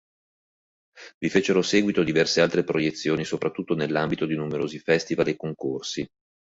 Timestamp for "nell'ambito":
3.75-4.25